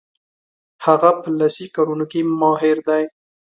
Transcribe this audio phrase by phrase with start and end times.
[0.85, 3.03] هغه په لاسي کارونو کې ماهر دی.